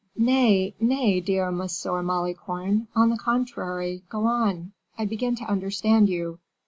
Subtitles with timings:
[0.17, 6.39] "Nay, nay, dear Monsieur Malicorne; on the contrary, go on I begin to understand you.